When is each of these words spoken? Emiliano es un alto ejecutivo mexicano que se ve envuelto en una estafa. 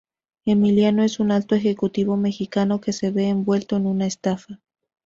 Emiliano 0.45 1.03
es 1.03 1.19
un 1.19 1.29
alto 1.31 1.53
ejecutivo 1.53 2.17
mexicano 2.17 2.81
que 2.81 2.91
se 2.91 3.11
ve 3.11 3.29
envuelto 3.29 3.75
en 3.77 3.85
una 3.85 4.07
estafa. 4.07 4.59